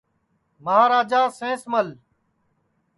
مہاراجا 0.63 1.21
سینس 1.37 1.61
مل 1.71 1.87